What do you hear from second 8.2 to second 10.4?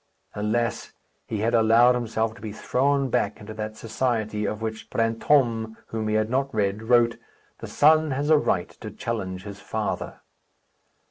a right to challenge his father!